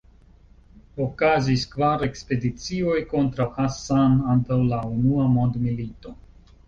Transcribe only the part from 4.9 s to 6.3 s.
Unua Mondmilito.